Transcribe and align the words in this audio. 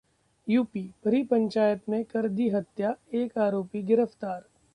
UP 0.47 0.87
भरी 1.05 1.21
पंचायत 1.23 1.83
में 1.89 2.03
कर 2.05 2.27
दी 2.27 2.49
हत्या, 2.49 2.95
एक 3.13 3.37
आरोपी 3.37 3.81
गिरफ्तार 3.81 4.41